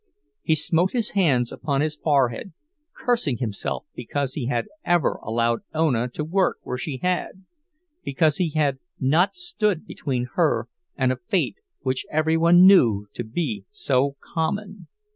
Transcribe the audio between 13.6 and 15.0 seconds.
so common.